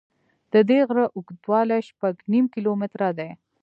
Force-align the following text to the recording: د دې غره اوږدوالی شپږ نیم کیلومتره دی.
د 0.53 0.55
دې 0.69 0.79
غره 0.87 1.05
اوږدوالی 1.15 1.79
شپږ 1.89 2.13
نیم 2.31 2.45
کیلومتره 2.53 3.09
دی. 3.17 3.29